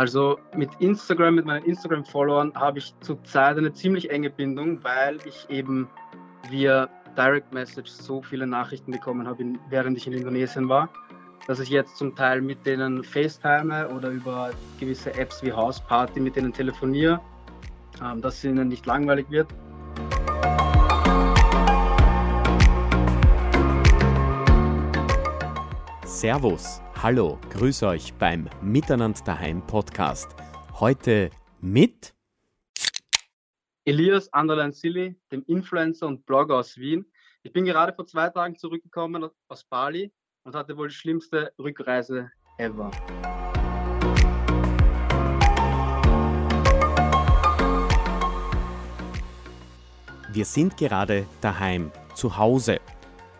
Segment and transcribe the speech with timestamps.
[0.00, 5.44] Also mit Instagram, mit meinen Instagram-Followern habe ich zurzeit eine ziemlich enge Bindung, weil ich
[5.50, 5.90] eben
[6.48, 6.88] via
[7.18, 10.88] Direct Message so viele Nachrichten bekommen habe, während ich in Indonesien war,
[11.46, 16.18] dass ich jetzt zum Teil mit denen FaceTime oder über gewisse Apps wie House Party
[16.18, 17.20] mit denen telefoniere,
[18.02, 19.48] ähm, dass es ihnen nicht langweilig wird.
[26.06, 30.36] Servus, hallo, grüß euch beim Miteinander daheim Podcast.
[30.78, 31.30] Heute
[31.62, 32.14] mit
[33.86, 37.06] Elias Anderlein Silly, dem Influencer und Blogger aus Wien.
[37.42, 40.12] Ich bin gerade vor zwei Tagen zurückgekommen aus Bali
[40.44, 42.90] und hatte wohl die schlimmste Rückreise ever.
[50.32, 52.78] Wir sind gerade daheim, zu Hause.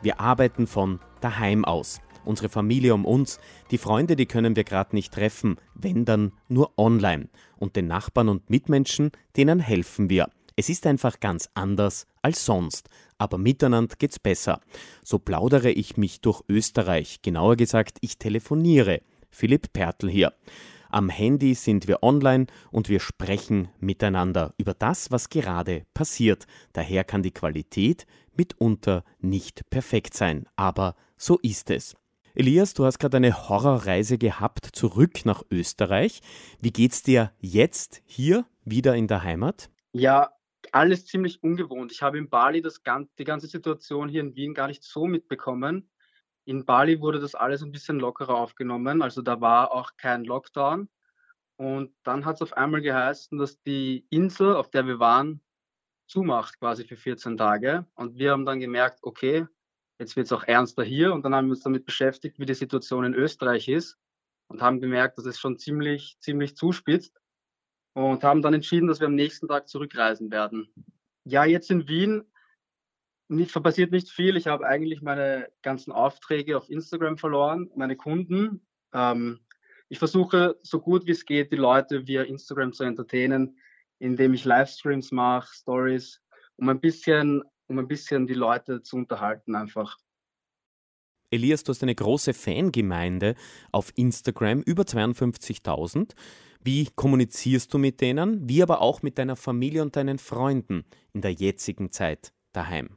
[0.00, 3.40] Wir arbeiten von daheim aus unsere Familie um uns.
[3.70, 7.28] Die Freunde, die können wir gerade nicht treffen, wenn dann nur online.
[7.56, 10.28] Und den Nachbarn und Mitmenschen, denen helfen wir.
[10.54, 14.60] Es ist einfach ganz anders als sonst, aber miteinander geht's besser.
[15.04, 19.00] So plaudere ich mich durch Österreich, genauer gesagt, ich telefoniere.
[19.30, 20.32] Philipp Pertl hier.
[20.90, 26.46] Am Handy sind wir online und wir sprechen miteinander über das, was gerade passiert.
[26.72, 31.94] Daher kann die Qualität mitunter nicht perfekt sein, aber so ist es.
[32.38, 36.20] Elias, du hast gerade eine Horrorreise gehabt zurück nach Österreich.
[36.60, 39.70] Wie geht's dir jetzt hier wieder in der Heimat?
[39.90, 40.30] Ja,
[40.70, 41.90] alles ziemlich ungewohnt.
[41.90, 42.80] Ich habe in Bali das,
[43.18, 45.90] die ganze Situation hier in Wien gar nicht so mitbekommen.
[46.44, 50.88] In Bali wurde das alles ein bisschen lockerer aufgenommen, also da war auch kein Lockdown.
[51.56, 55.40] Und dann hat es auf einmal geheißen, dass die Insel, auf der wir waren,
[56.06, 57.84] zumacht quasi für 14 Tage.
[57.96, 59.48] Und wir haben dann gemerkt, okay,
[59.98, 62.54] jetzt wird es auch ernster hier und dann haben wir uns damit beschäftigt, wie die
[62.54, 63.98] Situation in Österreich ist
[64.48, 67.20] und haben gemerkt, dass es schon ziemlich, ziemlich zuspitzt
[67.94, 70.72] und haben dann entschieden, dass wir am nächsten Tag zurückreisen werden.
[71.24, 72.24] Ja, jetzt in Wien
[73.28, 74.36] nicht, passiert nicht viel.
[74.36, 78.66] Ich habe eigentlich meine ganzen Aufträge auf Instagram verloren, meine Kunden.
[78.92, 79.40] Ähm,
[79.90, 83.58] ich versuche so gut wie es geht, die Leute via Instagram zu entertainen,
[83.98, 86.20] indem ich Livestreams mache, Stories,
[86.56, 89.98] um ein bisschen um ein bisschen die Leute zu unterhalten einfach.
[91.30, 93.34] Elias, du hast eine große Fangemeinde
[93.70, 96.14] auf Instagram, über 52.000.
[96.64, 101.20] Wie kommunizierst du mit denen, wie aber auch mit deiner Familie und deinen Freunden in
[101.20, 102.96] der jetzigen Zeit daheim?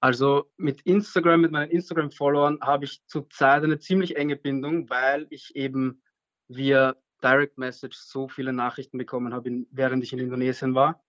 [0.00, 5.56] Also mit Instagram, mit meinen Instagram-Followern habe ich zurzeit eine ziemlich enge Bindung, weil ich
[5.56, 6.02] eben
[6.48, 11.03] via Direct Message so viele Nachrichten bekommen habe, während ich in Indonesien war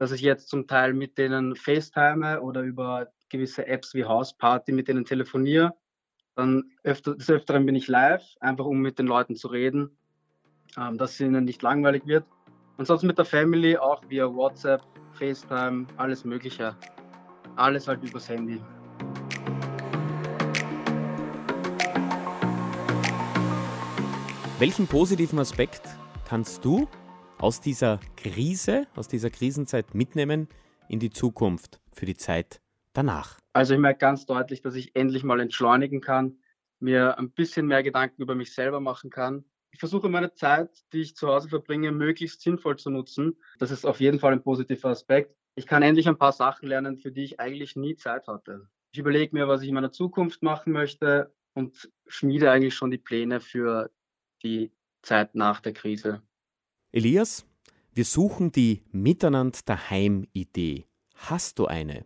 [0.00, 4.72] dass ich jetzt zum Teil mit denen FaceTime oder über gewisse Apps wie House Party
[4.72, 5.74] mit denen telefoniere.
[6.34, 9.98] Dann öfter, des Öfteren bin ich live, einfach um mit den Leuten zu reden,
[10.78, 12.24] ähm, dass es ihnen nicht langweilig wird.
[12.78, 14.80] Und sonst mit der Family auch via WhatsApp,
[15.12, 16.74] FaceTime, alles Mögliche.
[17.56, 18.58] Alles halt übers Handy.
[24.58, 25.82] Welchen positiven Aspekt
[26.26, 26.88] kannst du
[27.40, 30.48] aus dieser Krise, aus dieser Krisenzeit mitnehmen
[30.88, 32.60] in die Zukunft, für die Zeit
[32.92, 33.38] danach?
[33.52, 36.38] Also ich merke ganz deutlich, dass ich endlich mal entschleunigen kann,
[36.80, 39.44] mir ein bisschen mehr Gedanken über mich selber machen kann.
[39.72, 43.38] Ich versuche meine Zeit, die ich zu Hause verbringe, möglichst sinnvoll zu nutzen.
[43.58, 45.34] Das ist auf jeden Fall ein positiver Aspekt.
[45.54, 48.68] Ich kann endlich ein paar Sachen lernen, für die ich eigentlich nie Zeit hatte.
[48.92, 52.98] Ich überlege mir, was ich in meiner Zukunft machen möchte und schmiede eigentlich schon die
[52.98, 53.90] Pläne für
[54.42, 56.22] die Zeit nach der Krise.
[56.92, 57.46] Elias,
[57.94, 60.86] wir suchen die Miteinander daheim Idee.
[61.14, 62.04] Hast du eine?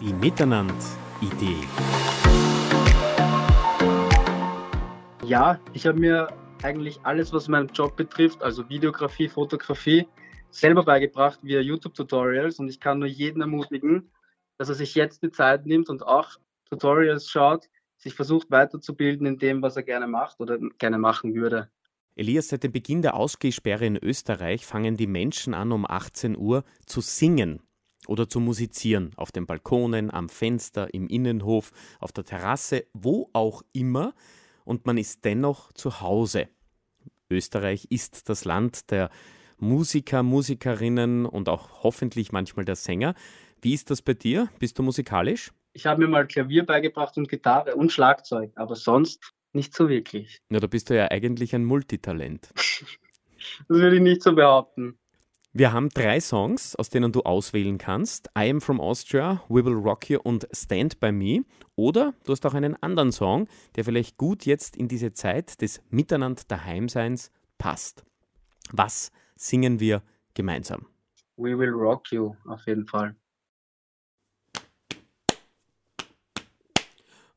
[0.00, 0.72] Die Miteinander
[1.20, 1.66] Idee.
[5.24, 6.28] Ja, ich habe mir
[6.62, 10.06] eigentlich alles, was meinen Job betrifft, also Videografie, Fotografie,
[10.50, 14.12] selber beigebracht via YouTube-Tutorials und ich kann nur jeden ermutigen,
[14.58, 16.36] dass er sich jetzt die Zeit nimmt und auch
[16.70, 21.68] Tutorials schaut, sich versucht weiterzubilden in dem, was er gerne macht oder gerne machen würde.
[22.18, 26.64] Elias, seit dem Beginn der Ausgehsperre in Österreich fangen die Menschen an, um 18 Uhr
[26.86, 27.60] zu singen
[28.06, 29.12] oder zu musizieren.
[29.16, 34.14] Auf den Balkonen, am Fenster, im Innenhof, auf der Terrasse, wo auch immer.
[34.64, 36.48] Und man ist dennoch zu Hause.
[37.28, 39.10] Österreich ist das Land der
[39.58, 43.14] Musiker, Musikerinnen und auch hoffentlich manchmal der Sänger.
[43.60, 44.48] Wie ist das bei dir?
[44.58, 45.52] Bist du musikalisch?
[45.74, 50.40] Ich habe mir mal Klavier beigebracht und Gitarre und Schlagzeug, aber sonst nicht so wirklich.
[50.50, 52.50] Ja, da bist du ja eigentlich ein Multitalent.
[52.54, 52.88] das
[53.68, 54.96] würde ich nicht so behaupten.
[55.52, 58.28] Wir haben drei Songs, aus denen du auswählen kannst.
[58.38, 61.44] I Am From Austria, We Will Rock You und Stand By Me.
[61.76, 65.82] Oder du hast auch einen anderen Song, der vielleicht gut jetzt in diese Zeit des
[65.88, 68.04] Miteinander Daheimseins passt.
[68.70, 70.02] Was singen wir
[70.34, 70.86] gemeinsam?
[71.38, 73.16] We Will Rock You, auf jeden Fall.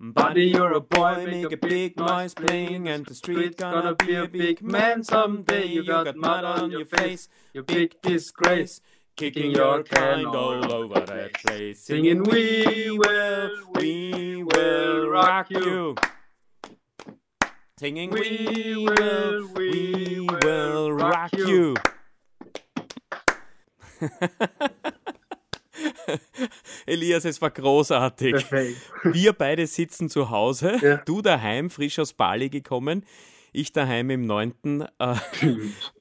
[0.01, 4.29] Buddy, you're a boy, make a big noise playing, and the street gonna be a
[4.29, 5.65] big man someday.
[5.65, 8.79] You got mud on your face, you big disgrace,
[9.17, 15.95] kicking your kind all over that place, singing, We will, we will rock you.
[17.77, 21.75] Singing, We will, we will rock you.
[26.89, 28.31] Elias, es war großartig.
[28.33, 28.77] Perfekt.
[29.03, 30.97] Wir beide sitzen zu Hause, Ja.
[30.97, 33.05] du daheim, frisch aus Bali gekommen,
[33.51, 34.81] ich daheim im neunten.
[34.99, 35.15] Äh,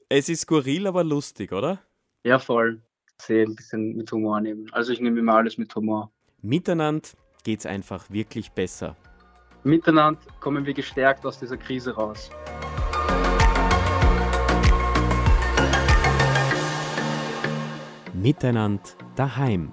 [0.08, 1.80] es ist skurril, aber lustig, oder?
[2.24, 2.80] Ja, voll.
[3.20, 4.66] Sehe ein bisschen mit Humor nehmen.
[4.72, 6.10] Also ich nehme immer alles mit Humor.
[6.40, 7.08] Miteinander
[7.44, 8.96] geht's einfach wirklich besser.
[9.64, 12.30] Miteinander kommen wir gestärkt aus dieser Krise raus.
[18.14, 18.82] Miteinander
[19.16, 19.72] daheim.